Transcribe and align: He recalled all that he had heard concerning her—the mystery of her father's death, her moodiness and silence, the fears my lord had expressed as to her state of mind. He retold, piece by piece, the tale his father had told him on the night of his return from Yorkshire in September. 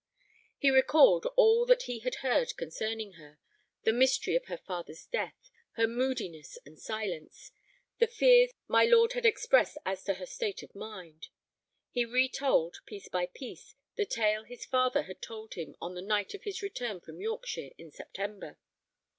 He 0.57 0.71
recalled 0.71 1.27
all 1.35 1.63
that 1.67 1.83
he 1.83 1.99
had 1.99 2.15
heard 2.25 2.57
concerning 2.57 3.13
her—the 3.21 3.93
mystery 3.93 4.35
of 4.35 4.45
her 4.45 4.57
father's 4.57 5.05
death, 5.05 5.51
her 5.73 5.85
moodiness 5.85 6.57
and 6.65 6.79
silence, 6.79 7.51
the 7.99 8.07
fears 8.07 8.49
my 8.67 8.83
lord 8.83 9.13
had 9.13 9.27
expressed 9.27 9.77
as 9.85 10.03
to 10.05 10.15
her 10.15 10.25
state 10.25 10.63
of 10.63 10.73
mind. 10.73 11.27
He 11.91 12.03
retold, 12.03 12.79
piece 12.87 13.09
by 13.09 13.27
piece, 13.27 13.75
the 13.95 14.07
tale 14.07 14.43
his 14.43 14.65
father 14.65 15.03
had 15.03 15.21
told 15.21 15.53
him 15.53 15.75
on 15.79 15.93
the 15.93 16.01
night 16.01 16.33
of 16.33 16.45
his 16.45 16.63
return 16.63 16.99
from 16.99 17.21
Yorkshire 17.21 17.69
in 17.77 17.91
September. 17.91 18.57